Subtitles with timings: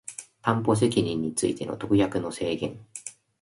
[0.41, 2.83] 担保責任についての特約の制限